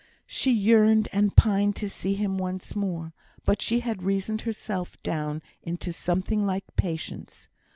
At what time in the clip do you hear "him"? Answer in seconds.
2.15-2.39